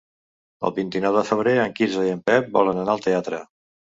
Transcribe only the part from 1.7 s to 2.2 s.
Quirze i